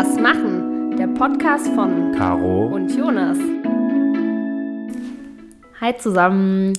[0.00, 3.36] Das Machen, der Podcast von Caro und Jonas.
[5.78, 6.72] Hi zusammen,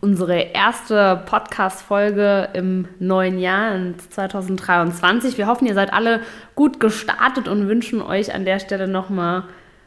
[0.00, 5.36] unsere erste Podcast-Folge im neuen Jahr in 2023.
[5.38, 6.20] Wir hoffen, ihr seid alle
[6.54, 9.42] gut gestartet und wünschen euch an der Stelle nochmal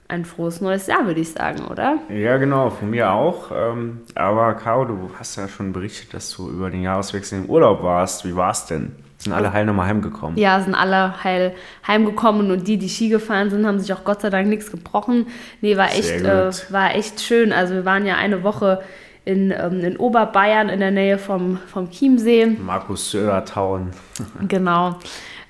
[0.10, 2.00] ein frohes neues Jahr, würde ich sagen, oder?
[2.10, 3.52] Ja, genau, von mir auch.
[3.56, 7.84] Ähm, aber Caro, du hast ja schon berichtet, dass du über den Jahreswechsel im Urlaub
[7.84, 8.26] warst.
[8.26, 8.92] Wie war es denn?
[9.22, 10.36] Sind alle heil nochmal heimgekommen?
[10.36, 11.54] Ja, sind alle heil
[11.86, 15.28] heimgekommen und die, die Ski gefahren sind, haben sich auch Gott sei Dank nichts gebrochen.
[15.62, 17.54] Nee, war echt, äh, war echt schön.
[17.54, 18.82] Also wir waren ja eine Woche
[19.24, 22.48] in, ähm, in Oberbayern in der Nähe vom, vom Chiemsee.
[22.48, 23.92] Markus Söder Town.
[24.48, 24.98] genau.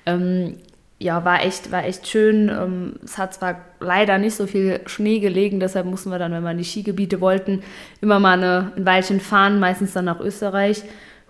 [0.04, 0.56] Ähm,
[0.98, 2.50] ja, war echt, war echt schön.
[2.50, 6.42] Ähm, es hat zwar leider nicht so viel Schnee gelegen, deshalb mussten wir dann, wenn
[6.42, 7.62] wir in die Skigebiete wollten,
[8.02, 10.82] immer mal eine, ein Weilchen fahren, meistens dann nach Österreich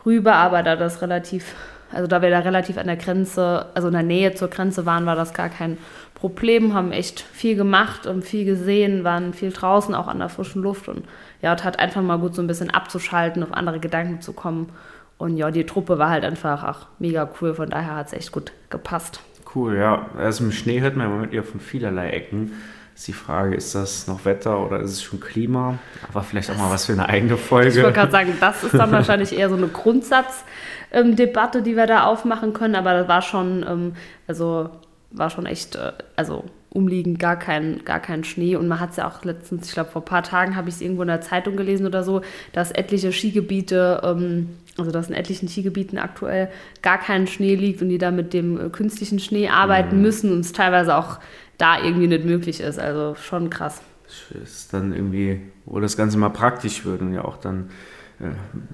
[0.05, 1.55] rüber, aber da das relativ
[1.93, 5.07] also da wir da relativ an der Grenze, also in der Nähe zur Grenze waren,
[5.07, 5.79] war das gar kein
[6.15, 10.63] Problem, haben echt viel gemacht und viel gesehen, waren viel draußen, auch an der frischen
[10.63, 11.05] Luft und
[11.41, 14.71] ja, es hat einfach mal gut so ein bisschen abzuschalten, auf andere Gedanken zu kommen.
[15.19, 18.33] Und ja, die Truppe war halt einfach ach, mega cool, von daher hat es echt
[18.33, 19.21] gut gepasst.
[19.55, 20.07] Cool, ja.
[20.17, 22.53] Also im Schnee hört man im Moment ja von vielerlei Ecken
[22.95, 25.79] ist die Frage, ist das noch Wetter oder ist es schon Klima?
[26.09, 27.71] Aber vielleicht auch mal was für eine eigene Folge.
[27.71, 30.45] Ich wollte gerade sagen, das ist dann wahrscheinlich eher so eine Grundsatzdebatte,
[30.93, 32.75] ähm, die wir da aufmachen können.
[32.75, 33.93] Aber das war schon, ähm,
[34.27, 34.71] also
[35.11, 38.57] war schon echt, äh, also umliegend gar kein, gar kein Schnee.
[38.57, 40.77] Und man hat es ja auch letztens, ich glaube vor ein paar Tagen habe ich
[40.77, 44.49] es irgendwo in der Zeitung gelesen oder so, dass etliche Skigebiete, ähm,
[44.79, 46.49] also dass in etlichen Skigebieten aktuell
[46.81, 50.03] gar kein Schnee liegt und die da mit dem äh, künstlichen Schnee arbeiten mhm.
[50.03, 51.19] müssen und es teilweise auch
[51.59, 52.79] da irgendwie nicht möglich ist.
[52.79, 53.83] Also schon krass.
[54.31, 57.71] Das ist dann irgendwie, wo das Ganze mal praktisch wird und ja auch dann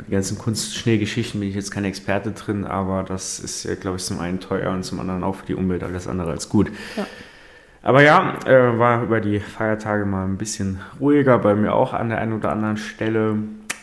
[0.06, 4.04] die ganzen Kunstschneegeschichten bin ich jetzt kein Experte drin, aber das ist ja, glaube ich,
[4.04, 6.70] zum einen teuer und zum anderen auch für die Umwelt alles andere als gut.
[6.96, 7.06] Ja.
[7.82, 12.08] Aber ja, äh, war über die Feiertage mal ein bisschen ruhiger, bei mir auch an
[12.08, 13.36] der einen oder anderen Stelle.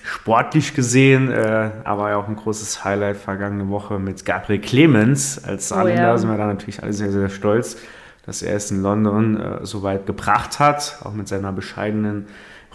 [0.03, 5.69] Sportlich gesehen, äh, aber ja auch ein großes Highlight vergangene Woche mit Gabriel Clemens als
[5.69, 6.03] Saarländer.
[6.03, 6.17] Oh, ja.
[6.19, 7.77] sind wir da natürlich alle sehr, sehr stolz
[8.25, 12.27] dass er es in London äh, so weit gebracht hat, auch mit seiner bescheidenen,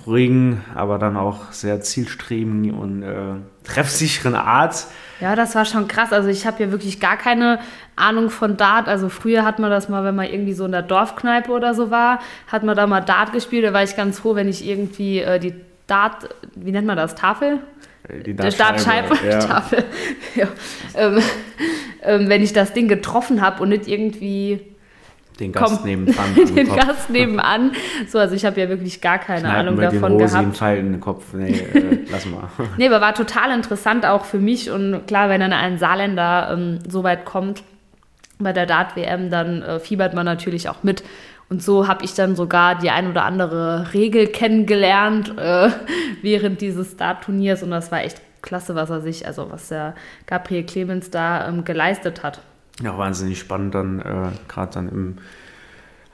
[0.06, 3.34] ruhigen, aber dann auch sehr zielstrebigen und äh,
[3.65, 4.87] treffsicheren Art.
[5.21, 6.12] Ja, das war schon krass.
[6.12, 7.61] Also ich habe ja wirklich gar keine
[7.97, 8.88] Ahnung von Dart.
[8.88, 11.91] Also früher hat man das mal, wenn man irgendwie so in der Dorfkneipe oder so
[11.91, 13.65] war, hat man da mal Dart gespielt.
[13.65, 15.55] Da war ich ganz froh, wenn ich irgendwie äh, die
[15.87, 17.59] Dart, wie nennt man das, Tafel?
[18.09, 19.15] Äh, die Dartscheibe.
[19.28, 19.38] Ja.
[19.41, 19.84] Tafel.
[20.34, 20.47] ja.
[20.94, 21.19] ähm,
[22.03, 24.61] ähm, wenn ich das Ding getroffen habe und nicht irgendwie
[25.41, 26.34] den Gast Komm, nebenan.
[26.55, 27.73] den Gast nebenan.
[28.06, 30.56] So, also ich habe ja wirklich gar keine Kneipen Ahnung davon den gehabt.
[30.56, 31.33] Pfeil in den Kopf.
[31.33, 32.49] Nee, äh, lass mal.
[32.77, 34.71] nee, aber war total interessant auch für mich.
[34.71, 37.62] Und klar, wenn dann ein Saarländer ähm, so weit kommt
[38.39, 41.03] bei der Dart-WM, dann äh, fiebert man natürlich auch mit.
[41.49, 45.71] Und so habe ich dann sogar die ein oder andere Regel kennengelernt äh,
[46.23, 47.62] während dieses Dart-Turniers.
[47.62, 49.95] Und das war echt klasse, was er sich, also was der
[50.27, 52.41] Gabriel Clemens da ähm, geleistet hat
[52.83, 55.19] ja, wahnsinnig spannend dann, äh, gerade dann im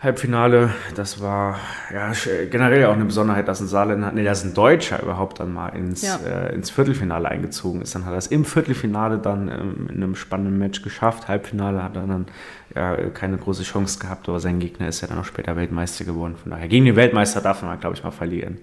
[0.02, 0.70] Halbfinale.
[0.94, 1.58] Das war
[1.92, 2.12] ja
[2.50, 6.02] generell auch eine Besonderheit, dass ein Saarländer, nee, dass ein Deutscher überhaupt dann mal ins,
[6.02, 6.16] ja.
[6.16, 7.94] äh, ins Viertelfinale eingezogen ist.
[7.94, 11.28] Dann hat er es im Viertelfinale dann ähm, in einem spannenden Match geschafft.
[11.28, 12.26] Halbfinale hat er dann
[12.74, 16.36] ja, keine große Chance gehabt, aber sein Gegner ist ja dann auch später Weltmeister geworden.
[16.36, 18.58] Von daher gegen den Weltmeister darf man, glaube ich, mal verlieren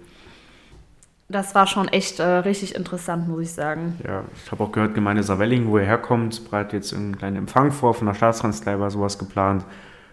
[1.29, 3.99] das war schon echt äh, richtig interessant, muss ich sagen.
[4.05, 7.71] Ja, ich habe auch gehört, Gemeinde Saarwelling, wo er herkommt, bereitet jetzt einen kleinen Empfang
[7.71, 7.93] vor.
[7.93, 9.65] Von der Staatskanzlei war sowas geplant.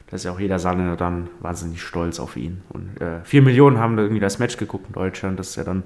[0.09, 2.63] Da ist ja auch jeder Saarländer dann wahnsinnig stolz auf ihn.
[2.71, 5.39] Und äh, vier Millionen haben da irgendwie das Match geguckt in Deutschland.
[5.39, 5.83] Das ist ja dann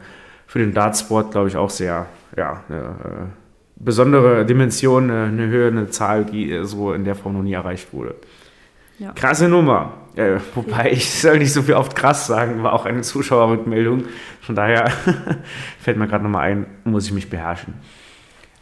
[0.47, 2.07] für den Dartsport, glaube ich, auch sehr,
[2.37, 3.27] ja, eine äh,
[3.77, 8.15] besondere Dimension, eine Höhe, eine Zahl, die so in der Form noch nie erreicht wurde.
[8.99, 9.13] Ja.
[9.13, 9.95] Krasse Nummer.
[10.17, 14.05] Äh, wobei ich soll nicht so viel oft krass sagen, war auch eine Zuschauerrückmeldung.
[14.41, 14.91] Von daher
[15.81, 17.75] fällt mir gerade nochmal ein, muss ich mich beherrschen.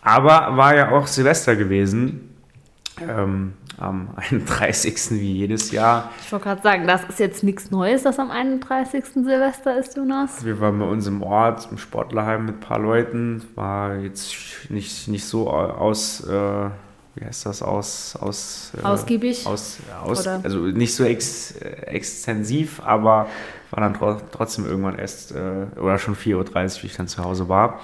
[0.03, 2.29] Aber war ja auch Silvester gewesen.
[3.01, 5.12] Ähm, am 31.
[5.12, 6.11] wie jedes Jahr.
[6.25, 9.05] Ich wollte gerade sagen, das ist jetzt nichts Neues, dass am 31.
[9.05, 10.44] Silvester ist, Jonas.
[10.44, 13.43] Wir waren bei uns im Ort, im Sportlerheim mit ein paar Leuten.
[13.55, 14.35] War jetzt
[14.71, 16.26] nicht, nicht so aus.
[16.26, 16.71] Äh,
[17.14, 19.47] wie heißt das, aus, aus äh, ausgiebig?
[19.47, 23.26] Aus, aus, also nicht so ex, äh, extensiv, aber
[23.70, 27.23] war dann tro trotzdem irgendwann erst, äh, oder schon 4.30 Uhr, wie ich dann zu
[27.25, 27.81] Hause war.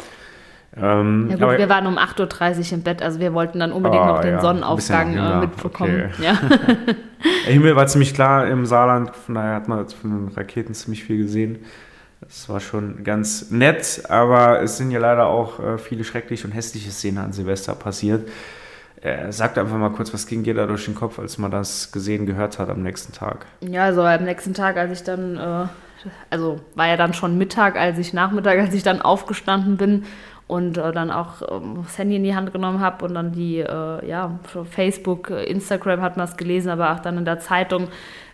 [0.77, 3.73] Ähm, ja gut, aber, wir waren um 8.30 Uhr im Bett, also wir wollten dann
[3.73, 6.11] unbedingt oh, noch den ja, Sonnenaufgang äh, mitbekommen.
[6.13, 6.25] Okay.
[6.25, 6.35] Ja.
[7.47, 11.05] Der Himmel war ziemlich klar im Saarland, von daher hat man von den Raketen ziemlich
[11.05, 11.59] viel gesehen.
[12.21, 16.53] Das war schon ganz nett, aber es sind ja leider auch äh, viele schreckliche und
[16.53, 18.29] hässliche Szenen an Silvester passiert.
[19.01, 21.93] Äh, sagt einfach mal kurz, was ging dir da durch den Kopf, als man das
[21.93, 23.47] gesehen, gehört hat am nächsten Tag?
[23.61, 25.67] Ja, also am nächsten Tag, als ich dann, äh,
[26.31, 30.05] also war ja dann schon Mittag, als ich Nachmittag, als ich dann aufgestanden bin
[30.49, 33.59] und äh, dann auch ähm, das Handy in die Hand genommen habe und dann die,
[33.59, 34.41] äh, ja,
[34.71, 37.89] Facebook, Instagram hat man es gelesen, aber auch dann in der Zeitung,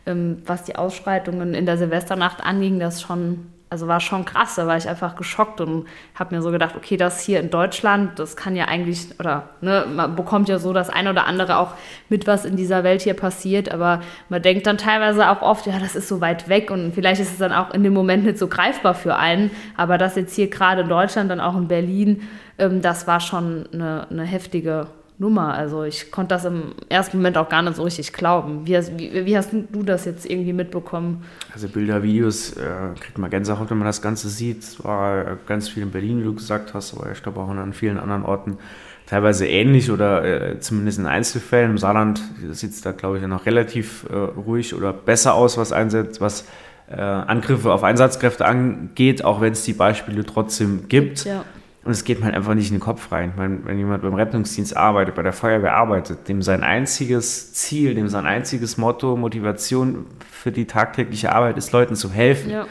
[0.07, 4.69] ähm, was die Ausschreitungen in der Silvesternacht anging, das schon also war schon krass, da
[4.69, 8.37] war ich einfach geschockt und habe mir so gedacht, okay, das hier in Deutschland, das
[8.37, 11.73] kann ja eigentlich, oder ne, man bekommt ja so das eine oder andere auch
[12.09, 15.81] mit, was in dieser Welt hier passiert, aber man denkt dann teilweise auch oft, ja,
[15.81, 18.39] das ist so weit weg und vielleicht ist es dann auch in dem Moment nicht
[18.39, 22.23] so greifbar für einen, aber das jetzt hier gerade in Deutschland, dann auch in Berlin,
[22.59, 24.87] ähm, das war schon eine, eine heftige
[25.19, 25.55] Nummer.
[25.55, 28.67] Also ich konnte das im ersten Moment auch gar nicht so richtig glauben.
[28.67, 31.25] Wie hast, wie, wie hast du das jetzt irgendwie mitbekommen?
[31.53, 34.63] Also Bilder, Videos, äh, kriegt man Gänsehaut, wenn man das Ganze sieht.
[34.63, 37.73] Es war ganz viel in Berlin, wie du gesagt hast, aber ich glaube auch an
[37.73, 38.59] vielen anderen Orten
[39.07, 41.73] teilweise ähnlich oder äh, zumindest in Einzelfällen.
[41.73, 42.21] Im Saarland
[42.53, 46.47] sieht es da, glaube ich, noch relativ äh, ruhig oder besser aus, was einsetzt, was
[46.89, 51.25] äh, Angriffe auf Einsatzkräfte angeht, auch wenn es die Beispiele trotzdem gibt.
[51.25, 51.45] Ja.
[51.85, 53.35] Und es geht mir halt einfach nicht in den Kopf rein.
[53.37, 58.09] Meine, wenn jemand beim Rettungsdienst arbeitet, bei der Feuerwehr arbeitet, dem sein einziges Ziel, dem
[58.09, 62.51] sein einziges Motto, Motivation für die tagtägliche Arbeit ist, Leuten zu helfen.
[62.51, 62.67] Ja.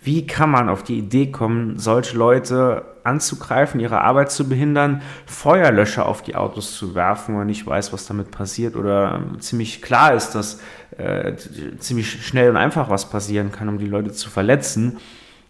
[0.00, 6.06] Wie kann man auf die Idee kommen, solche Leute anzugreifen, ihre Arbeit zu behindern, Feuerlöscher
[6.06, 10.14] auf die Autos zu werfen, wo man nicht weiß, was damit passiert oder ziemlich klar
[10.14, 10.60] ist, dass
[10.96, 11.34] äh,
[11.78, 14.98] ziemlich schnell und einfach was passieren kann, um die Leute zu verletzen.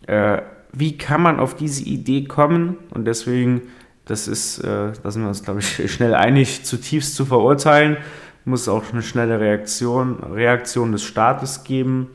[0.06, 0.42] Äh,
[0.76, 2.76] wie kann man auf diese Idee kommen?
[2.90, 3.62] Und deswegen,
[4.04, 7.96] das ist, äh, da sind wir uns, glaube ich, schnell einig, zutiefst zu verurteilen.
[8.44, 12.08] Muss auch eine schnelle Reaktion, Reaktion des Staates geben.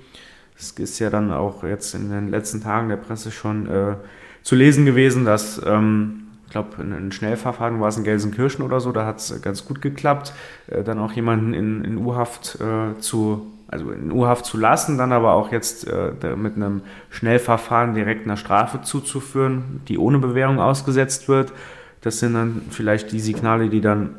[0.57, 3.95] Es ist ja dann auch jetzt in den letzten Tagen der Presse schon äh,
[4.44, 8.79] zu lesen gewesen, dass, ähm, ich glaube, in einem Schnellverfahren war es in Gelsenkirchen oder
[8.79, 10.33] so, da hat es ganz gut geklappt,
[10.67, 15.12] äh, dann auch jemanden in, in U-Haft äh, zu also in U-Haft zu lassen, dann
[15.12, 16.81] aber auch jetzt äh, mit einem
[17.12, 21.54] Schnellverfahren direkt einer Strafe zuzuführen, die ohne Bewährung ausgesetzt wird.
[22.01, 24.16] Das sind dann vielleicht die Signale, die dann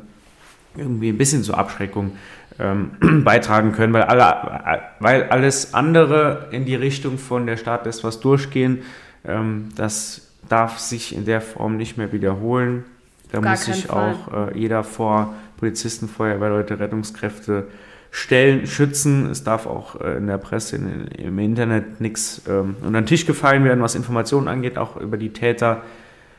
[0.75, 2.11] irgendwie ein bisschen zur Abschreckung
[2.59, 2.91] ähm,
[3.23, 8.21] beitragen können, weil, alle, weil alles andere in die Richtung von der Staat lässt was
[8.21, 8.83] durchgehen,
[9.25, 12.85] ähm, das darf sich in der Form nicht mehr wiederholen.
[13.31, 17.67] Da Gar muss sich auch äh, jeder vor Polizisten, Feuerwehrleute, Rettungskräfte
[18.11, 19.29] Stellen schützen.
[19.29, 23.25] Es darf auch äh, in der Presse, in, im Internet nichts ähm, unter den Tisch
[23.25, 25.81] gefallen werden, was Informationen angeht, auch über die Täter.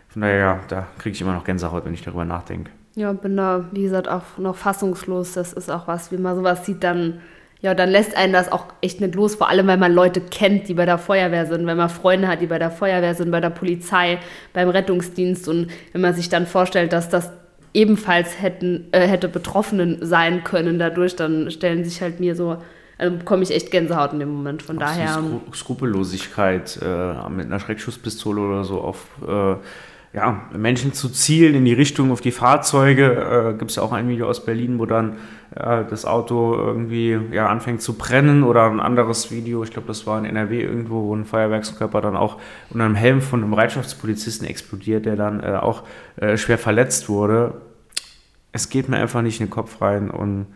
[0.08, 2.70] Von daher, ja, da kriege ich immer noch Gänsehaut, wenn ich darüber nachdenke.
[2.94, 5.32] Ja, bin da, wie gesagt, auch noch fassungslos.
[5.32, 7.22] Das ist auch was, wie man sowas sieht, dann,
[7.62, 9.36] ja, dann lässt einen das auch echt nicht los.
[9.36, 12.42] Vor allem, weil man Leute kennt, die bei der Feuerwehr sind, wenn man Freunde hat,
[12.42, 14.18] die bei der Feuerwehr sind, bei der Polizei,
[14.52, 15.48] beim Rettungsdienst.
[15.48, 17.30] Und wenn man sich dann vorstellt, dass das
[17.74, 22.58] ebenfalls hätten, äh, hätte Betroffenen sein können dadurch, dann stellen sich halt mir so,
[22.98, 24.62] also bekomme ich echt Gänsehaut in dem Moment.
[24.62, 25.08] Von daher.
[25.08, 29.56] Skru Skrupellosigkeit äh, mit einer Schreckschusspistole oder so auf äh,
[30.14, 33.52] ja, Menschen zu zielen in die Richtung auf die Fahrzeuge.
[33.54, 35.16] Äh, Gibt es ja auch ein Video aus Berlin, wo dann
[35.54, 40.06] äh, das Auto irgendwie ja, anfängt zu brennen oder ein anderes Video, ich glaube, das
[40.06, 42.38] war in NRW irgendwo, wo ein Feuerwerkskörper dann auch
[42.70, 45.82] unter einem Helm von einem Bereitschaftspolizisten explodiert, der dann äh, auch
[46.16, 47.54] äh, schwer verletzt wurde.
[48.52, 50.46] Es geht mir einfach nicht in den Kopf rein und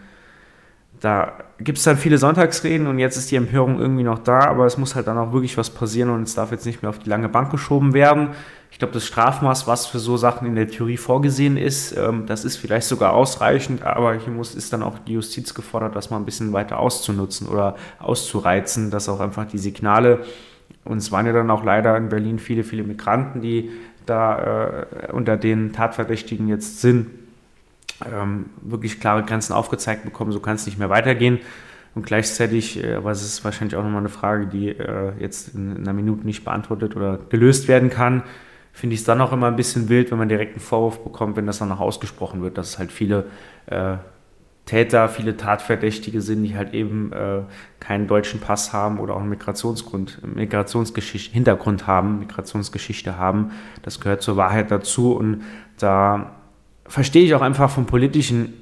[1.01, 4.67] da gibt es dann viele Sonntagsreden und jetzt ist die Empörung irgendwie noch da, aber
[4.67, 6.99] es muss halt dann auch wirklich was passieren und es darf jetzt nicht mehr auf
[6.99, 8.31] die lange Bank geschoben werden.
[8.71, 12.45] Ich glaube, das Strafmaß, was für so Sachen in der Theorie vorgesehen ist, ähm, das
[12.45, 16.19] ist vielleicht sogar ausreichend, aber hier muss, ist dann auch die Justiz gefordert, das mal
[16.19, 20.21] ein bisschen weiter auszunutzen oder auszureizen, dass auch einfach die Signale,
[20.85, 23.71] und es waren ja dann auch leider in Berlin viele, viele Migranten, die
[24.05, 27.07] da äh, unter den Tatverdächtigen jetzt sind,
[28.05, 31.41] ähm, wirklich klare Grenzen aufgezeigt bekommen, so kann es nicht mehr weitergehen.
[31.95, 35.77] Und gleichzeitig, äh, aber es ist wahrscheinlich auch nochmal eine Frage, die äh, jetzt in,
[35.77, 38.23] in, einer Minute nicht beantwortet oder gelöst werden kann,
[38.73, 41.37] finde ich es dann auch immer ein bisschen wild, wenn man direkt einen Vorwurf bekommt,
[41.37, 43.25] wenn das dann noch ausgesprochen wird, dass es halt viele
[43.67, 43.97] äh,
[44.67, 47.43] Täter, viele Tatverdächtige sind, die halt eben äh,
[47.81, 53.53] keinen deutschen Pass haben oder auch einen Migrationsgrund, Migrationsgeschichte, Hintergrund haben, Migrationsgeschichte haben.
[53.83, 55.45] Das gehört zur Wahrheit dazu und
[55.79, 56.36] da
[56.89, 58.55] verstehe ich auch einfach vom politischen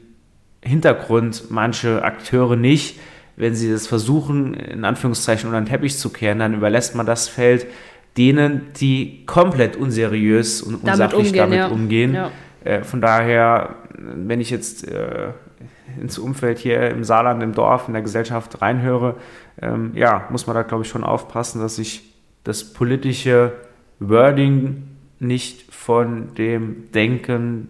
[0.62, 2.98] Hintergrund manche Akteure nicht.
[3.36, 7.28] Wenn sie das versuchen, in Anführungszeichen unter den Teppich zu kehren, dann überlässt man das
[7.28, 7.66] Feld
[8.16, 11.50] denen, die komplett unseriös und unsachlich damit umgehen.
[11.50, 11.66] Damit ja.
[11.66, 12.14] umgehen.
[12.14, 12.30] Ja.
[12.64, 15.30] Äh, von daher, wenn ich jetzt äh,
[16.00, 19.16] ins Umfeld hier im Saarland, im Dorf, in der Gesellschaft reinhöre,
[19.60, 22.14] ähm, ja, muss man da, glaube ich, schon aufpassen, dass sich
[22.44, 23.52] das politische
[23.98, 24.84] Wording
[25.18, 27.68] nicht von dem Denken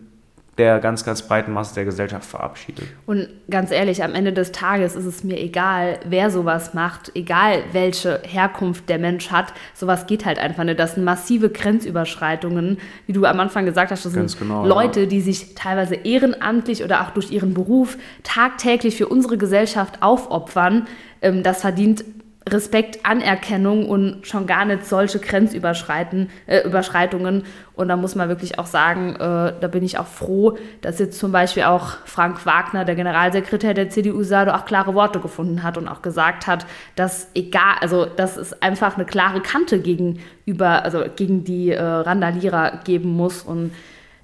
[0.59, 2.85] der ganz, ganz breiten Masse der Gesellschaft verabschiedet.
[3.07, 7.65] Und ganz ehrlich, am Ende des Tages ist es mir egal, wer sowas macht, egal
[7.73, 9.53] welche Herkunft der Mensch hat.
[9.75, 10.79] Sowas geht halt einfach nicht.
[10.79, 14.05] Das sind massive Grenzüberschreitungen, wie du am Anfang gesagt hast.
[14.05, 15.07] Das sind genau, Leute, ja.
[15.07, 20.87] die sich teilweise ehrenamtlich oder auch durch ihren Beruf tagtäglich für unsere Gesellschaft aufopfern.
[21.21, 22.05] Ähm, das verdient
[22.47, 26.29] Respekt, Anerkennung und schon gar nicht solche Grenzüberschreitungen.
[26.47, 27.43] Äh,
[27.75, 31.19] und da muss man wirklich auch sagen, äh, da bin ich auch froh, dass jetzt
[31.19, 35.79] zum Beispiel auch Frank Wagner, der Generalsekretär der CDU, SADO, auch klare Worte gefunden hat
[35.79, 41.03] und auch gesagt hat, dass egal, also dass es einfach eine klare Kante gegenüber, also
[41.17, 43.73] gegen die äh, Randalierer geben muss und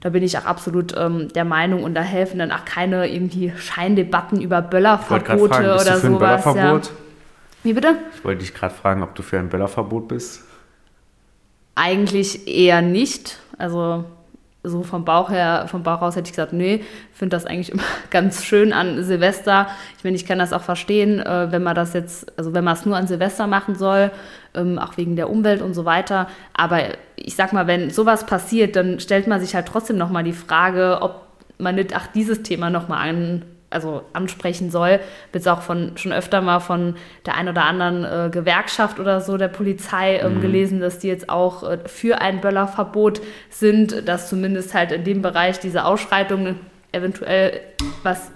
[0.02, 3.52] da bin ich auch absolut ähm, der Meinung und da helfen dann auch keine irgendwie
[3.56, 6.44] Scheindebatten über Böllerverbote fragen, oder sowas.
[6.54, 6.80] Ja.
[7.62, 7.97] Wie bitte?
[8.14, 10.45] Ich wollte dich gerade fragen, ob du für ein Böllerverbot bist.
[11.75, 13.38] Eigentlich eher nicht.
[13.59, 14.05] Also
[14.62, 17.83] so vom Bauch her, vom Bauch aus hätte ich gesagt, nee, finde das eigentlich immer
[18.11, 19.69] ganz schön an Silvester.
[19.97, 22.75] Ich meine, ich kann das auch verstehen, äh, wenn man das jetzt, also wenn man
[22.75, 24.11] es nur an Silvester machen soll,
[24.55, 26.29] ähm, auch wegen der Umwelt und so weiter.
[26.55, 26.81] Aber
[27.17, 30.99] ich sag mal, wenn sowas passiert, dann stellt man sich halt trotzdem nochmal die Frage,
[31.00, 31.26] ob
[31.59, 34.92] man nicht auch dieses Thema nochmal an also ansprechen soll.
[34.92, 35.00] Habe
[35.32, 39.36] jetzt auch von, schon öfter mal von der einen oder anderen äh, Gewerkschaft oder so
[39.36, 40.40] der Polizei ähm, mhm.
[40.40, 45.22] gelesen, dass die jetzt auch äh, für ein Böllerverbot sind, dass zumindest halt in dem
[45.22, 46.60] Bereich diese Ausschreitungen
[46.92, 47.60] eventuell
[48.02, 48.32] was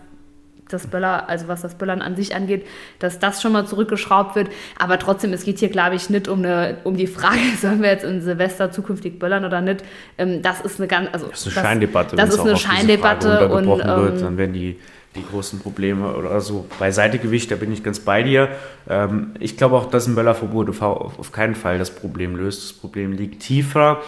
[0.69, 2.67] das Böller, also was das Böllern an sich angeht,
[2.99, 4.49] dass das schon mal zurückgeschraubt wird.
[4.79, 7.91] Aber trotzdem, es geht hier, glaube ich, nicht um, eine, um die Frage, sollen wir
[7.91, 9.85] jetzt in Silvester zukünftig böllern oder nicht.
[10.19, 12.17] Ähm, das ist eine ganz, also das ist eine Scheindebatte.
[12.17, 14.79] Das ist eine Scheindebatte und wird, ähm, dann werden die
[15.15, 18.49] die großen Probleme oder so beiseite gewischt, da bin ich ganz bei dir.
[18.89, 22.71] Ähm, ich glaube auch, dass ein Böllerverbot auf keinen Fall das Problem löst.
[22.71, 24.01] Das Problem liegt tiefer.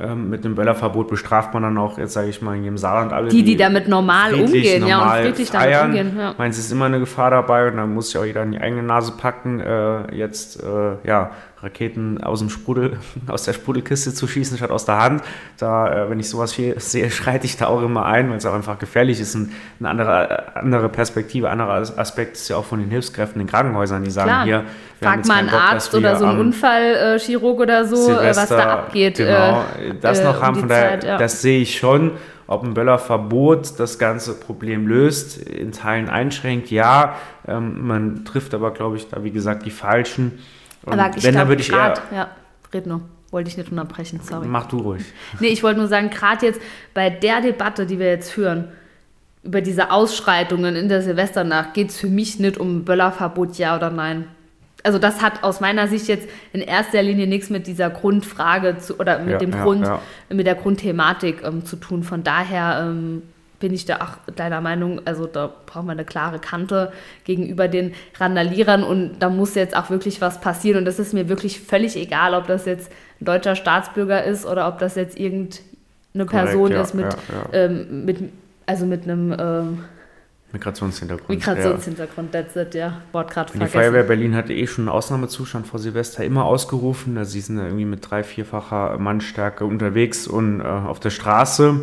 [0.00, 3.12] Ähm, mit einem Böllerverbot bestraft man dann auch, jetzt sage ich mal, in jedem Saarland
[3.12, 3.28] alle.
[3.28, 5.92] Die, die damit normal umgehen, normal ja, und friedlich feiern.
[5.92, 6.18] damit umgehen.
[6.18, 6.34] Ja.
[6.36, 8.82] Meins ist immer eine Gefahr dabei und dann muss sich auch jeder in die eigene
[8.82, 9.60] Nase packen.
[9.60, 11.30] Äh, jetzt, äh, ja,
[11.64, 15.22] Raketen aus dem Sprudel, aus der Sprudelkiste zu schießen statt aus der Hand.
[15.58, 18.54] Da, äh, wenn ich sowas sehe, schreite ich da auch immer ein, weil es auch
[18.54, 19.34] einfach gefährlich ist.
[19.34, 23.46] Ein, eine andere, äh, andere Perspektive, anderer Aspekt ist ja auch von den Hilfskräften in
[23.46, 24.44] Krankenhäusern, die sagen Klar.
[24.44, 24.64] hier,
[25.00, 28.72] wir Frag mal einen Bock, Arzt oder so einen Unfallchirurg oder so, Silvester, was da
[28.74, 29.16] abgeht.
[29.16, 31.18] Genau, äh, das noch haben, um von daher, Zeit, ja.
[31.18, 32.12] das sehe ich schon.
[32.46, 37.16] Ob ein Böllerverbot das ganze Problem löst, in Teilen einschränkt, ja.
[37.48, 40.38] Ähm, man trifft aber, glaube ich, da wie gesagt die Falschen.
[40.84, 42.16] Und Aber ich wenn, dann würde ich grad, eher...
[42.16, 42.28] Ja,
[42.72, 43.02] red nur.
[43.30, 44.46] Wollte ich nicht unterbrechen, sorry.
[44.46, 45.04] Mach du ruhig.
[45.40, 46.60] Nee, ich wollte nur sagen, gerade jetzt
[46.92, 48.68] bei der Debatte, die wir jetzt führen,
[49.42, 53.90] über diese Ausschreitungen in der Silvesternacht, geht es für mich nicht um Böllerverbot, ja oder
[53.90, 54.28] nein.
[54.84, 59.00] Also das hat aus meiner Sicht jetzt in erster Linie nichts mit dieser Grundfrage zu,
[59.00, 60.00] oder mit ja, dem ja, Grund, ja.
[60.28, 62.04] mit der Grundthematik ähm, zu tun.
[62.04, 63.22] Von daher ähm,
[63.64, 66.92] bin ich da auch deiner Meinung, also da braucht man eine klare Kante
[67.24, 71.30] gegenüber den Randalierern und da muss jetzt auch wirklich was passieren und das ist mir
[71.30, 72.92] wirklich völlig egal, ob das jetzt
[73.22, 77.58] ein deutscher Staatsbürger ist oder ob das jetzt irgendeine Person ja, ist mit, ja, ja.
[77.58, 78.18] Ähm, mit,
[78.66, 79.84] also mit einem ähm,
[80.52, 81.30] Migrationshintergrund.
[81.30, 83.00] Migrationshintergrund, that's it, ja.
[83.12, 83.72] Wort gerade vergessen.
[83.72, 87.14] Die Feuerwehr Berlin hatte eh schon einen Ausnahmezustand vor Silvester immer ausgerufen.
[87.14, 91.82] Da sie sind irgendwie mit drei, vierfacher Mannstärke unterwegs und äh, auf der Straße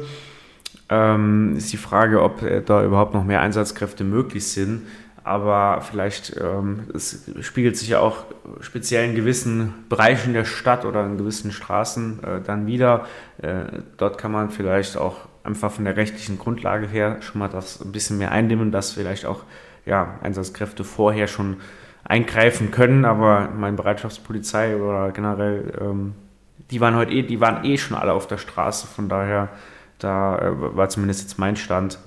[0.92, 4.84] ähm, ist die Frage, ob äh, da überhaupt noch mehr Einsatzkräfte möglich sind.
[5.24, 8.26] Aber vielleicht ähm, es spiegelt sich ja auch
[8.60, 13.06] speziell in gewissen Bereichen der Stadt oder in gewissen Straßen äh, dann wieder.
[13.42, 17.82] Äh, dort kann man vielleicht auch einfach von der rechtlichen Grundlage her schon mal das
[17.82, 19.44] ein bisschen mehr eindämmen, dass vielleicht auch
[19.86, 21.58] ja, Einsatzkräfte vorher schon
[22.04, 23.06] eingreifen können.
[23.06, 26.16] Aber meine Bereitschaftspolizei oder generell, ähm,
[26.72, 28.88] die waren heute eh, die waren eh schon alle auf der Straße.
[28.88, 29.50] Von daher
[30.04, 32.00] da äh, war zumindest jetzt mein Stand.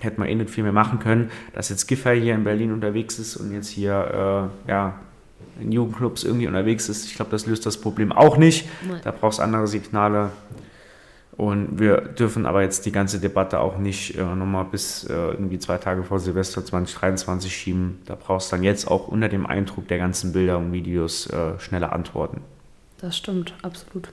[0.00, 1.30] Hätte man eh nicht viel mehr machen können.
[1.54, 4.94] Dass jetzt Giffey hier in Berlin unterwegs ist und jetzt hier äh, ja,
[5.60, 8.68] in Jugendclubs irgendwie unterwegs ist, ich glaube, das löst das Problem auch nicht.
[9.04, 10.30] Da braucht es andere Signale.
[11.36, 15.58] Und wir dürfen aber jetzt die ganze Debatte auch nicht äh, nochmal bis äh, irgendwie
[15.58, 18.00] zwei Tage vor Silvester 2023 schieben.
[18.04, 21.58] Da brauchst du dann jetzt auch unter dem Eindruck der ganzen Bilder und Videos äh,
[21.58, 22.42] schnelle Antworten.
[22.98, 24.10] Das stimmt, absolut.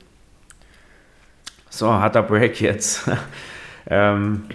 [1.69, 3.09] So, harter Break jetzt.
[3.89, 4.45] ähm,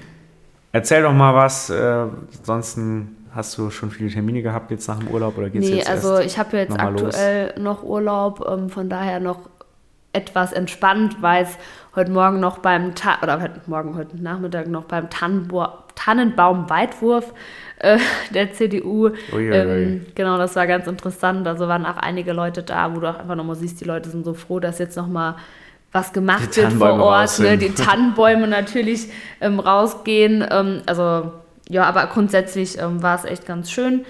[0.73, 1.71] erzähl doch mal was.
[1.71, 2.06] Äh,
[2.38, 5.90] ansonsten hast du schon viele Termine gehabt jetzt nach dem Urlaub oder geht's nee, jetzt
[5.90, 7.62] also ich habe jetzt aktuell los?
[7.62, 9.50] noch Urlaub, ähm, von daher noch
[10.12, 11.59] etwas entspannt, weil es
[11.97, 17.35] heute Morgen noch beim Ta oder heute Morgen, heute Nachmittag noch beim Tannenbaum-Weitwurf
[17.80, 17.99] äh,
[18.35, 19.11] der CDU.
[19.33, 21.49] Ui, ähm, genau, das war ganz interessant.
[21.49, 24.25] Also waren auch einige Leute da, wo du auch einfach nochmal siehst, die Leute sind
[24.25, 25.35] so froh, dass jetzt nochmal
[25.95, 27.57] was gemacht wird vor Ort, ne?
[27.57, 29.09] die Tannenbäume natürlich
[29.41, 30.45] ähm, rausgehen.
[30.51, 31.33] Ähm, also
[31.69, 34.05] ja, aber grundsätzlich ähm, war es echt ganz schön.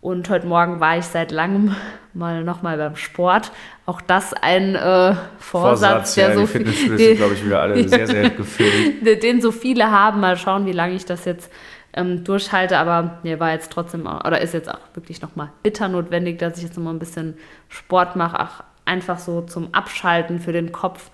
[0.00, 1.76] Und heute Morgen war ich seit langem
[2.14, 3.52] mal nochmal beim Sport.
[3.86, 7.88] Auch das ein äh, Vorsatz, Vorsatz, der ja, so viele, sind, glaube ich, wieder alle
[7.88, 9.22] sehr, sehr gefüllt.
[9.22, 10.20] Den so viele haben.
[10.20, 11.48] Mal schauen, wie lange ich das jetzt
[11.92, 12.76] ähm, durchhalte.
[12.76, 16.64] Aber mir war jetzt trotzdem, oder ist jetzt auch wirklich nochmal bitter notwendig, dass ich
[16.64, 17.34] jetzt nochmal ein bisschen
[17.68, 18.36] Sport mache.
[18.40, 21.10] Ach, einfach so zum Abschalten für den Kopf.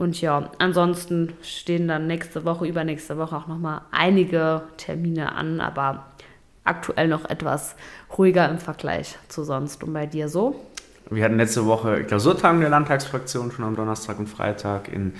[0.00, 6.06] Und ja, ansonsten stehen dann nächste Woche, übernächste Woche auch nochmal einige Termine an, aber
[6.64, 7.76] aktuell noch etwas
[8.16, 9.84] ruhiger im Vergleich zu sonst.
[9.84, 10.58] Und bei dir so?
[11.10, 15.12] Wir hatten letzte Woche Klausurtagen der Landtagsfraktion schon am Donnerstag und Freitag in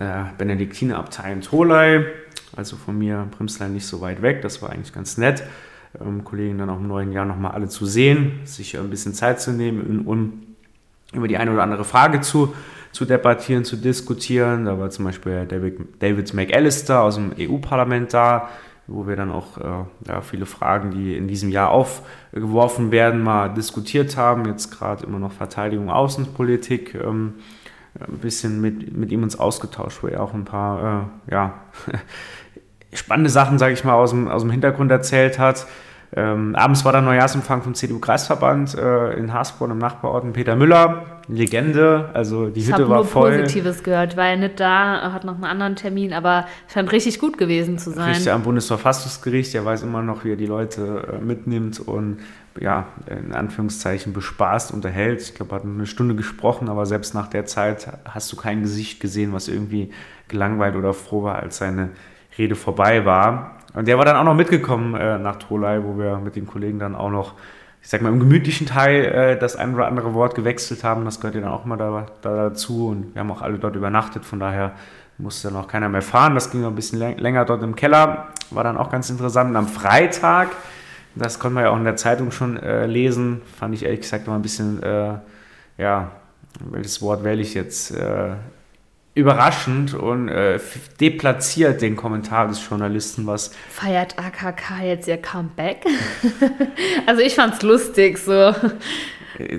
[0.00, 2.04] äh, Benediktinerabtei in Tolai,
[2.56, 4.42] also von mir Primslein nicht so weit weg.
[4.42, 5.44] Das war eigentlich ganz nett.
[6.00, 9.40] Ähm, Kollegen dann auch im neuen Jahr nochmal alle zu sehen, sich ein bisschen Zeit
[9.40, 10.42] zu nehmen, um
[11.12, 12.52] über die eine oder andere Frage zu,
[12.94, 14.66] zu debattieren, zu diskutieren.
[14.66, 18.48] Da war zum Beispiel David, David McAllister aus dem EU-Parlament da,
[18.86, 23.52] wo wir dann auch äh, ja, viele Fragen, die in diesem Jahr aufgeworfen werden, mal
[23.52, 24.46] diskutiert haben.
[24.46, 26.94] Jetzt gerade immer noch Verteidigung, Außenpolitik.
[26.94, 27.34] Ähm,
[27.98, 31.54] ein bisschen mit, mit ihm uns ausgetauscht, wo er auch ein paar äh, ja,
[32.92, 35.66] spannende Sachen, sage ich mal, aus dem, aus dem Hintergrund erzählt hat.
[36.16, 41.06] Ähm, abends war dann Neujahrsempfang vom CDU-Kreisverband äh, in Hasborn im Nachbarort Peter Müller.
[41.26, 43.30] Legende, also die ich Hütte war voll.
[43.30, 46.92] Ich habe Positives gehört, war er nicht da, hat noch einen anderen Termin, aber scheint
[46.92, 48.14] richtig gut gewesen zu sein.
[48.14, 52.18] Richter am Bundesverfassungsgericht, der weiß immer noch, wie er die Leute äh, mitnimmt und
[52.60, 55.22] ja, in Anführungszeichen bespaßt, unterhält.
[55.22, 58.62] Ich glaube, er hat eine Stunde gesprochen, aber selbst nach der Zeit hast du kein
[58.62, 59.90] Gesicht gesehen, was irgendwie
[60.28, 61.90] gelangweilt oder froh war, als seine
[62.38, 63.53] Rede vorbei war.
[63.74, 66.78] Und der war dann auch noch mitgekommen äh, nach Tolai, wo wir mit den Kollegen
[66.78, 67.34] dann auch noch,
[67.82, 71.04] ich sag mal, im gemütlichen Teil äh, das ein oder andere Wort gewechselt haben.
[71.04, 72.88] Das gehört ja dann auch mal da, da, dazu.
[72.88, 74.72] Und wir haben auch alle dort übernachtet, von daher
[75.18, 76.34] musste dann auch keiner mehr fahren.
[76.34, 78.28] Das ging noch ein bisschen länger dort im Keller.
[78.50, 79.50] War dann auch ganz interessant.
[79.50, 80.50] Und am Freitag,
[81.16, 84.28] das konnte man ja auch in der Zeitung schon äh, lesen, fand ich ehrlich gesagt
[84.28, 85.14] noch ein bisschen, äh,
[85.78, 86.12] ja,
[86.70, 87.92] welches Wort wähle ich jetzt?
[89.14, 90.58] Überraschend und äh,
[91.00, 93.52] deplatziert den Kommentar des Journalisten, was.
[93.70, 95.84] Feiert AKK jetzt ihr Comeback?
[97.06, 98.52] also ich fand's lustig so.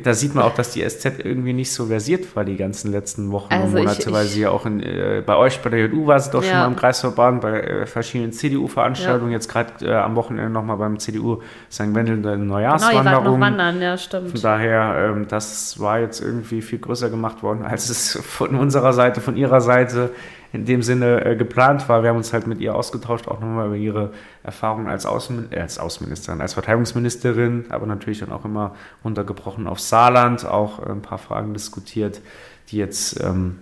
[0.04, 3.32] Da sieht man auch, dass die SZ irgendwie nicht so versiert war die ganzen letzten
[3.32, 5.70] Wochen also und Monate, ich, ich, weil sie ja auch in, äh, bei euch, bei
[5.70, 6.50] der JU war sie doch ja.
[6.50, 9.38] schon mal im Kreisverband, bei äh, verschiedenen CDU-Veranstaltungen, ja.
[9.38, 11.94] jetzt gerade äh, am Wochenende nochmal beim CDU St.
[11.94, 13.24] Wendel eine Neujahrswanderung.
[13.24, 14.32] Genau, noch wandern, ja, stimmt.
[14.32, 18.94] Von daher, ähm, das war jetzt irgendwie viel größer gemacht worden, als es von unserer
[18.94, 20.12] Seite, von ihrer Seite
[20.56, 22.02] in dem Sinne äh, geplant war.
[22.02, 24.12] Wir haben uns halt mit ihr ausgetauscht, auch nochmal über ihre
[24.44, 29.80] Erfahrungen als, Außen, äh, als Außenministerin, als Verteidigungsministerin, aber natürlich dann auch immer runtergebrochen auf
[29.80, 32.22] Saarland, auch äh, ein paar Fragen diskutiert,
[32.70, 33.60] die jetzt ähm,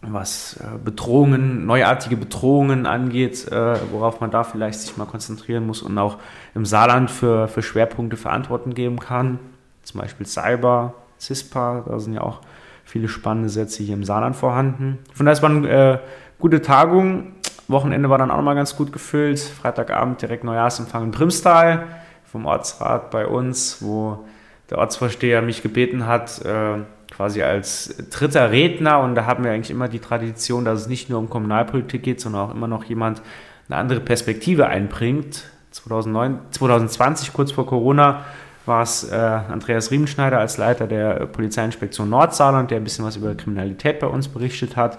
[0.00, 5.82] was äh, Bedrohungen, neuartige Bedrohungen angeht, äh, worauf man da vielleicht sich mal konzentrieren muss
[5.82, 6.18] und auch
[6.54, 9.38] im Saarland für, für Schwerpunkte verantworten geben kann.
[9.82, 12.40] Zum Beispiel Cyber, CISPA, da sind ja auch
[12.88, 14.98] viele spannende Sätze hier im Saarland vorhanden.
[15.12, 15.98] Von daher ist man äh,
[16.38, 17.32] gute Tagung.
[17.68, 19.38] Wochenende war dann auch nochmal ganz gut gefüllt.
[19.38, 21.86] Freitagabend direkt Neujahrsempfang in Primstal
[22.24, 24.24] vom Ortsrat bei uns, wo
[24.70, 26.78] der Ortsvorsteher mich gebeten hat, äh,
[27.10, 29.00] quasi als dritter Redner.
[29.00, 32.22] Und da haben wir eigentlich immer die Tradition, dass es nicht nur um Kommunalpolitik geht,
[32.22, 33.20] sondern auch immer noch jemand
[33.68, 35.44] eine andere Perspektive einbringt.
[35.72, 38.24] 2009, 2020, kurz vor Corona,
[38.68, 43.34] war es äh, Andreas Riemenschneider als Leiter der Polizeiinspektion Nordsaarland, der ein bisschen was über
[43.34, 44.98] Kriminalität bei uns berichtet hat.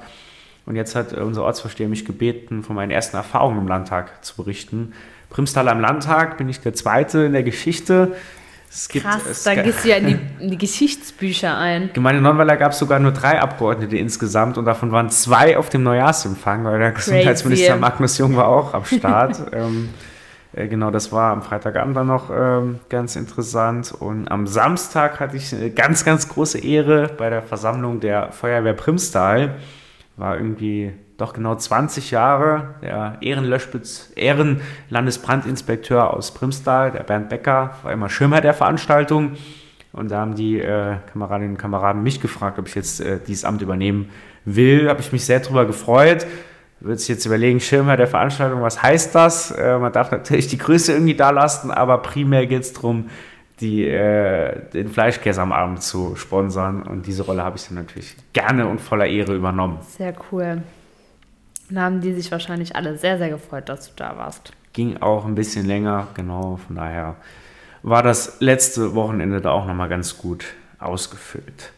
[0.66, 4.36] Und jetzt hat äh, unser Ortsvorsteher mich gebeten, von meinen ersten Erfahrungen im Landtag zu
[4.36, 4.94] berichten.
[5.30, 8.14] Primstal am Landtag bin ich der Zweite in der Geschichte.
[8.90, 11.90] Gibt, Krass, da gehst du ja in die, in die Geschichtsbücher ein.
[11.94, 15.82] Gemeinde Nonnweiler gab es sogar nur drei Abgeordnete insgesamt und davon waren zwei auf dem
[15.82, 17.12] Neujahrsempfang, weil der Crazy.
[17.12, 19.42] Gesundheitsminister Magnus Jung war auch am Start.
[19.54, 19.90] ähm,
[20.54, 23.92] äh, genau, das war am Freitagabend dann noch ähm, ganz interessant.
[23.92, 28.74] Und am Samstag hatte ich eine ganz, ganz große Ehre bei der Versammlung der Feuerwehr
[28.74, 29.56] Primstal.
[30.18, 37.92] War irgendwie doch genau 20 Jahre der Ehrenlöschbitz, Ehrenlandesbrandinspekteur aus Primstal, der Bernd Becker, war
[37.92, 39.34] immer Schirmherr der Veranstaltung.
[39.92, 43.44] Und da haben die äh, Kameradinnen und Kameraden mich gefragt, ob ich jetzt äh, dieses
[43.44, 44.10] Amt übernehmen
[44.46, 44.88] will.
[44.88, 46.26] Habe ich mich sehr darüber gefreut
[46.82, 49.52] wird sich jetzt überlegen, Schirmherr der Veranstaltung, was heißt das?
[49.52, 53.10] Äh, man darf natürlich die Größe irgendwie da lassen, aber primär geht es darum,
[53.60, 56.84] die, äh, den Fleischkäse am Abend zu sponsern.
[56.84, 59.80] Und diese Rolle habe ich dann natürlich gerne und voller Ehre übernommen.
[59.82, 60.62] Sehr cool.
[61.70, 64.54] Dann haben die sich wahrscheinlich alle sehr, sehr gefreut, dass du da warst.
[64.74, 66.60] Ging auch ein bisschen länger, genau.
[66.66, 67.16] Von daher
[67.84, 70.46] war das letzte Wochenende da auch nochmal ganz gut
[70.80, 71.74] ausgefüllt.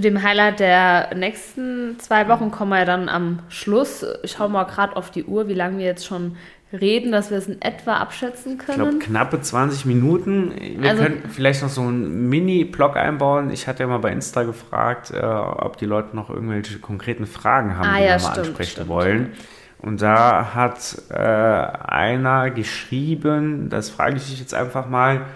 [0.00, 4.02] Zu dem Highlight der nächsten zwei Wochen kommen wir dann am Schluss.
[4.22, 6.38] Ich schaue mal gerade auf die Uhr, wie lange wir jetzt schon
[6.72, 8.80] reden, dass wir es in etwa abschätzen können.
[8.82, 10.54] Ich glaube, knappe 20 Minuten.
[10.58, 13.50] Wir also, können vielleicht noch so einen Mini-Blog einbauen.
[13.50, 17.76] Ich hatte ja mal bei Insta gefragt, äh, ob die Leute noch irgendwelche konkreten Fragen
[17.76, 18.88] haben, ah, die ja, wir mal stimmt, ansprechen stimmt.
[18.88, 19.32] wollen.
[19.80, 25.26] Und da hat äh, einer geschrieben, das frage ich dich jetzt einfach mal,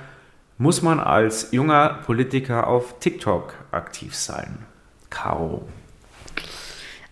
[0.59, 4.59] muss man als junger Politiker auf TikTok aktiv sein?
[5.11, 5.67] Caro.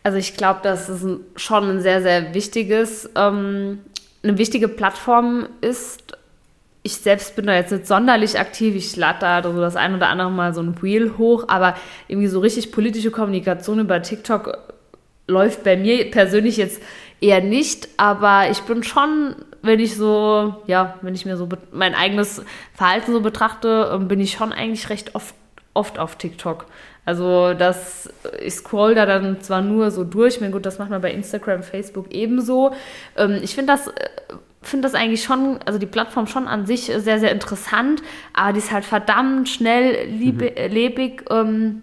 [0.03, 1.05] Also ich glaube, dass es
[1.37, 3.81] schon ein sehr, sehr wichtiges, ähm,
[4.23, 6.17] eine wichtige Plattform ist.
[6.83, 8.75] Ich selbst bin da jetzt nicht sonderlich aktiv.
[8.75, 11.77] Ich lade da so das ein oder andere Mal so ein Reel hoch, aber
[12.09, 14.59] irgendwie so richtig politische Kommunikation über TikTok
[15.29, 16.83] läuft bei mir persönlich jetzt
[17.21, 21.95] eher nicht, aber ich bin schon, wenn ich so, ja, wenn ich mir so mein
[21.95, 22.45] eigenes
[22.75, 25.35] Verhalten so betrachte, ähm, bin ich schon eigentlich recht oft,
[25.75, 26.67] oft auf TikTok.
[27.05, 28.09] Also das,
[28.41, 31.63] ich scroll da dann zwar nur so durch, mir gut, das macht man bei Instagram,
[31.63, 32.73] Facebook ebenso.
[33.17, 34.09] Ähm, ich finde das, äh,
[34.63, 38.59] finde das eigentlich schon, also die Plattform schon an sich sehr, sehr interessant, aber die
[38.59, 40.73] ist halt verdammt schnell liebe, mhm.
[40.73, 41.25] lebig.
[41.31, 41.83] Ähm,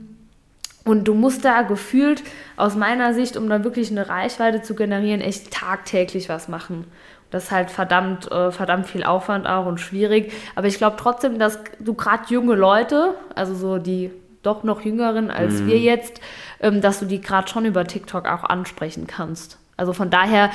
[0.85, 2.23] und du musst da gefühlt
[2.55, 6.85] aus meiner Sicht, um da wirklich eine Reichweite zu generieren, echt tagtäglich was machen.
[7.31, 10.33] Das ist halt verdammt, äh, verdammt viel Aufwand auch und schwierig.
[10.55, 14.11] Aber ich glaube trotzdem, dass du gerade junge Leute, also so die
[14.41, 15.67] doch noch jüngeren als mhm.
[15.67, 16.21] wir jetzt,
[16.61, 19.59] ähm, dass du die gerade schon über TikTok auch ansprechen kannst.
[19.77, 20.49] Also von daher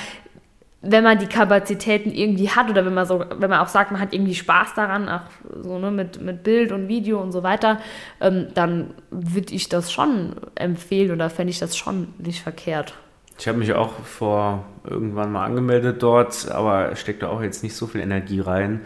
[0.86, 4.00] wenn man die Kapazitäten irgendwie hat oder wenn man so, wenn man auch sagt, man
[4.00, 5.22] hat irgendwie Spaß daran, auch
[5.62, 7.80] so ne, mit, mit Bild und Video und so weiter,
[8.20, 12.94] ähm, dann würde ich das schon empfehlen oder fände ich das schon nicht verkehrt.
[13.38, 17.74] Ich habe mich auch vor irgendwann mal angemeldet dort, aber steckt da auch jetzt nicht
[17.74, 18.80] so viel Energie rein.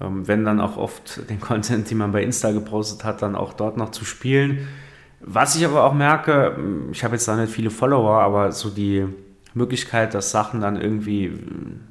[0.00, 3.52] Ähm, wenn dann auch oft den Content, den man bei Insta gepostet hat, dann auch
[3.52, 4.68] dort noch zu spielen.
[5.20, 6.56] Was ich aber auch merke,
[6.90, 9.06] ich habe jetzt da nicht viele Follower, aber so die
[9.54, 11.32] Möglichkeit, dass Sachen dann irgendwie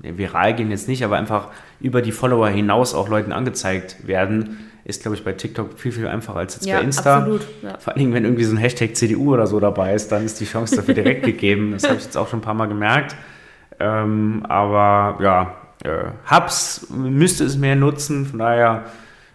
[0.04, 1.48] ja, viral gehen jetzt nicht, aber einfach
[1.80, 6.08] über die Follower hinaus auch Leuten angezeigt werden, ist, glaube ich, bei TikTok viel, viel
[6.08, 7.18] einfacher als jetzt ja, bei Insta.
[7.20, 7.78] Absolut, ja.
[7.78, 10.46] Vor allem, wenn irgendwie so ein Hashtag CDU oder so dabei ist, dann ist die
[10.46, 11.72] Chance dafür direkt gegeben.
[11.74, 13.16] Das habe ich jetzt auch schon ein paar Mal gemerkt.
[13.80, 18.26] Ähm, aber ja, äh, Hubs müsste es mehr nutzen.
[18.26, 18.86] Von daher,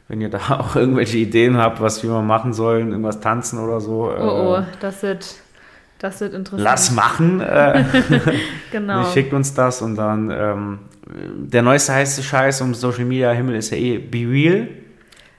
[0.08, 3.80] wenn ihr da auch irgendwelche Ideen habt, was wir mal machen sollen, irgendwas tanzen oder
[3.80, 4.10] so.
[4.10, 5.26] Äh, oh, oh, das wird
[5.98, 6.62] das wird interessant.
[6.62, 7.40] Lass machen.
[7.40, 7.84] Äh,
[8.70, 9.04] genau.
[9.12, 13.70] Schickt uns das und dann ähm, der neueste heiße Scheiß um Social Media Himmel ist
[13.70, 14.68] ja eh Be Real.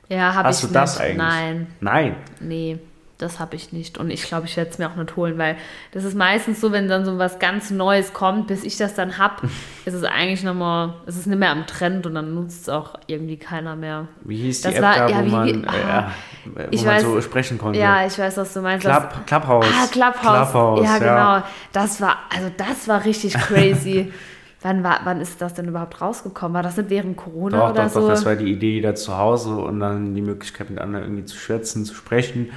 [0.10, 1.18] Ja, habe ich Hast du das eigentlich?
[1.18, 1.68] Nein.
[1.80, 2.16] Nein.
[2.40, 2.80] Nee
[3.18, 3.98] das habe ich nicht.
[3.98, 5.58] Und ich glaube, ich werde es mir auch nicht holen, weil
[5.92, 9.18] das ist meistens so, wenn dann so was ganz Neues kommt, bis ich das dann
[9.18, 9.48] habe,
[9.86, 12.96] ist es eigentlich nochmal, es ist nicht mehr am Trend und dann nutzt es auch
[13.08, 14.08] irgendwie keiner mehr.
[14.22, 16.12] Wie hieß die das App war, da, ja, wo, wie, man, wie, ah,
[16.56, 17.80] äh, wo man weiß, so sprechen konnte?
[17.80, 18.86] Ja, ich weiß, was du meinst.
[18.86, 19.66] Club, das, Clubhouse.
[19.66, 20.52] Ah, Clubhouse.
[20.52, 21.48] Clubhouse ja, genau.
[21.74, 24.12] Das war, also das war richtig crazy.
[24.68, 26.54] Wann, war, wann ist das denn überhaupt rausgekommen?
[26.54, 28.00] War das nicht während Corona doch, oder doch, so?
[28.02, 31.24] Doch, das war die Idee, da zu Hause und dann die Möglichkeit, mit anderen irgendwie
[31.24, 32.50] zu schwätzen, zu sprechen.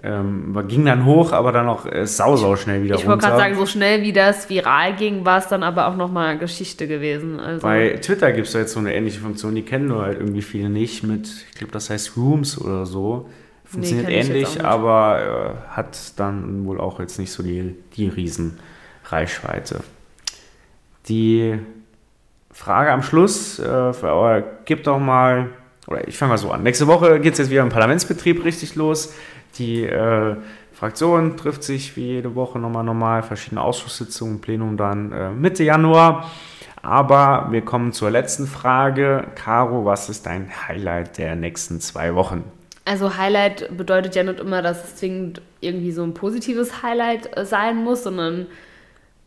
[0.00, 3.16] Ähm, ging dann hoch, aber dann auch äh, sau, sau schnell wieder ich runter.
[3.16, 5.96] Ich wollte gerade sagen, so schnell wie das viral ging, war es dann aber auch
[5.96, 7.40] nochmal Geschichte gewesen.
[7.40, 7.66] Also.
[7.66, 10.68] Bei Twitter gibt es jetzt so eine ähnliche Funktion, die kennen nur halt irgendwie viele
[10.68, 13.28] nicht mit, ich glaube, das heißt Rooms oder so.
[13.64, 19.80] Funktioniert nee, ähnlich, aber äh, hat dann wohl auch jetzt nicht so die, die Riesenreichweite.
[21.08, 21.58] Die
[22.50, 25.50] Frage am Schluss, äh, für, gibt doch mal,
[25.86, 26.62] oder ich fange mal so an.
[26.62, 29.14] Nächste Woche geht es jetzt wieder im Parlamentsbetrieb richtig los.
[29.58, 30.36] Die äh,
[30.72, 36.30] Fraktion trifft sich wie jede Woche nochmal normal, verschiedene Ausschusssitzungen, Plenum dann äh, Mitte Januar.
[36.82, 39.24] Aber wir kommen zur letzten Frage.
[39.34, 42.44] Caro, was ist dein Highlight der nächsten zwei Wochen?
[42.84, 47.44] Also Highlight bedeutet ja nicht immer, dass es zwingend irgendwie so ein positives Highlight äh,
[47.44, 48.46] sein muss, sondern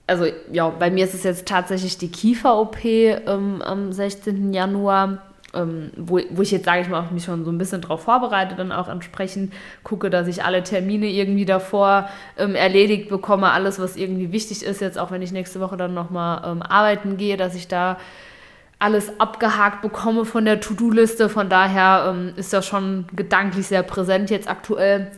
[0.09, 4.53] also ja, bei mir ist es jetzt tatsächlich die Kiefer-OP ähm, am 16.
[4.53, 5.19] Januar
[5.53, 8.03] ähm, wo, wo ich jetzt, sage ich mal, auch mich schon so ein bisschen darauf
[8.03, 13.79] vorbereite, dann auch entsprechend gucke, dass ich alle Termine irgendwie davor ähm, erledigt bekomme, alles,
[13.79, 17.37] was irgendwie wichtig ist, jetzt auch wenn ich nächste Woche dann nochmal ähm, arbeiten gehe,
[17.37, 17.97] dass ich da
[18.77, 21.27] alles abgehakt bekomme von der To-Do-Liste.
[21.27, 25.11] Von daher ähm, ist das schon gedanklich sehr präsent jetzt aktuell.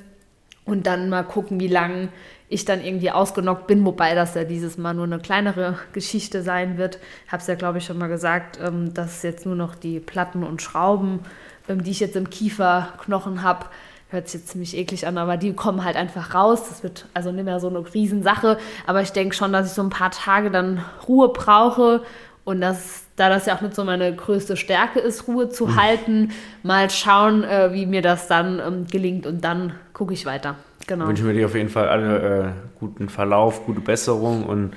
[0.65, 2.09] Und dann mal gucken, wie lange
[2.47, 6.77] ich dann irgendwie ausgenockt bin, wobei das ja dieses Mal nur eine kleinere Geschichte sein
[6.77, 6.99] wird.
[7.25, 9.99] Ich habe es ja, glaube ich, schon mal gesagt, ähm, dass jetzt nur noch die
[9.99, 11.21] Platten und Schrauben,
[11.69, 13.67] ähm, die ich jetzt im Kieferknochen habe,
[14.09, 16.67] hört sich jetzt ziemlich eklig an, aber die kommen halt einfach raus.
[16.67, 19.81] Das wird also nicht mehr so eine Riesensache, aber ich denke schon, dass ich so
[19.81, 22.03] ein paar Tage dann Ruhe brauche
[22.43, 25.81] und das, da das ja auch nicht so meine größte Stärke ist, Ruhe zu mhm.
[25.81, 26.31] halten,
[26.63, 30.55] mal schauen, äh, wie mir das dann ähm, gelingt und dann gucke ich weiter.
[30.87, 31.07] Genau.
[31.07, 34.71] Wünschen wir dir auf jeden Fall alle äh, guten Verlauf, gute Besserung und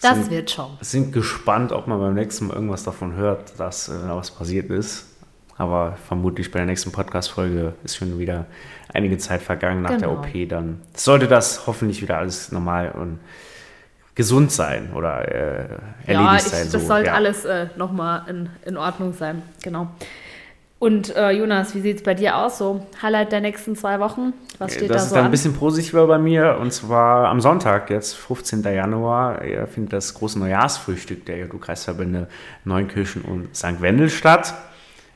[0.00, 0.70] Das sind, wird schon.
[0.80, 4.70] sind gespannt, ob man beim nächsten Mal irgendwas davon hört, dass äh, da was passiert
[4.70, 5.06] ist.
[5.58, 8.46] Aber vermutlich bei der nächsten Podcast-Folge ist schon wieder
[8.94, 10.20] einige Zeit vergangen nach der Genau.
[10.20, 10.48] OP.
[10.48, 13.18] Dann sollte das hoffentlich wieder alles normal und
[14.14, 15.58] gesund sein oder äh,
[16.06, 16.68] erledigt Ja, ich, sein.
[16.70, 17.14] das so, sollte ja.
[17.14, 19.42] alles äh, nochmal in, in Ordnung sein.
[19.62, 19.88] Genau.
[20.80, 22.56] Und äh, Jonas, wie sieht es bei dir aus?
[22.56, 24.32] So, Highlight der nächsten zwei Wochen?
[24.58, 25.28] Was steht das da ist so dann an?
[25.28, 28.62] ein bisschen positiver bei mir und zwar am Sonntag, jetzt 15.
[28.62, 32.28] Januar, äh, findet das große Neujahrsfrühstück der JU-Kreisverbände
[32.64, 33.82] Neunkirchen und St.
[33.82, 34.54] Wendel statt.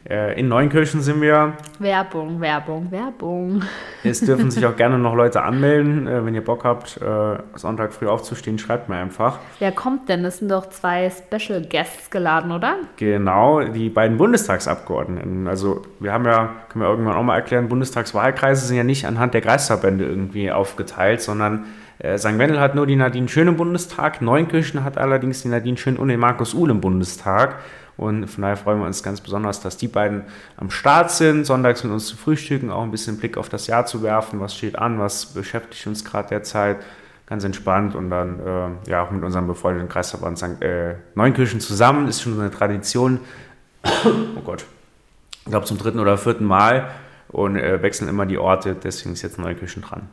[0.09, 1.55] Äh, In Neunkirchen sind wir.
[1.79, 3.63] Werbung, Werbung, Werbung.
[4.03, 6.07] Es dürfen sich auch gerne noch Leute anmelden.
[6.07, 9.39] Äh, Wenn ihr Bock habt, äh, Sonntag früh aufzustehen, schreibt mir einfach.
[9.59, 10.23] Wer kommt denn?
[10.23, 12.77] Das sind doch zwei Special Guests geladen, oder?
[12.97, 15.49] Genau, die beiden Bundestagsabgeordneten.
[15.49, 19.33] Also wir haben ja, können wir irgendwann auch mal erklären, Bundestagswahlkreise sind ja nicht anhand
[19.33, 21.65] der Kreisverbände irgendwie aufgeteilt, sondern
[22.17, 22.39] St.
[22.39, 26.09] Wendel hat nur die Nadine Schön im Bundestag, Neunkirchen hat allerdings die Nadine Schön und
[26.09, 27.57] den Markus Uhl im Bundestag.
[27.97, 30.25] Und von daher freuen wir uns ganz besonders, dass die beiden
[30.57, 33.87] am Start sind, sonntags mit uns zu frühstücken, auch ein bisschen Blick auf das Jahr
[33.87, 36.79] zu werfen, was steht an, was beschäftigt uns gerade derzeit
[37.27, 40.63] ganz entspannt und dann äh, ja auch mit unserem befreundeten Kreisverband St.
[40.63, 42.07] Äh, Neunkirchen zusammen.
[42.09, 43.21] Ist schon so eine Tradition.
[43.85, 44.65] oh Gott.
[45.45, 46.91] Ich glaube zum dritten oder vierten Mal
[47.29, 50.09] und äh, wechseln immer die Orte, deswegen ist jetzt Neunkirchen dran.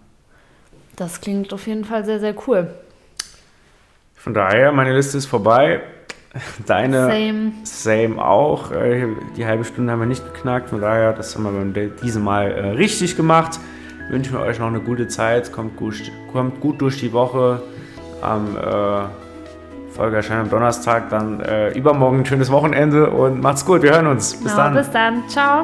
[0.96, 2.74] Das klingt auf jeden Fall sehr, sehr cool.
[4.15, 5.82] Von daher, meine Liste ist vorbei.
[6.65, 7.52] Deine Same.
[7.63, 8.72] Same auch.
[8.72, 10.70] Äh, Die halbe Stunde haben wir nicht geknackt.
[10.70, 13.60] Von daher, das haben wir diesem Mal äh, richtig gemacht.
[14.10, 15.52] Wünschen wir euch noch eine gute Zeit.
[15.52, 15.96] Kommt gut,
[16.32, 17.62] kommt gut durch die Woche.
[18.22, 21.10] Am äh, Folge erscheint am Donnerstag.
[21.10, 23.82] Dann äh, übermorgen ein schönes Wochenende und macht's gut.
[23.82, 24.34] Wir hören uns.
[24.34, 24.74] Bis Genau, dann.
[24.76, 25.24] Bis dann.
[25.28, 25.63] Ciao.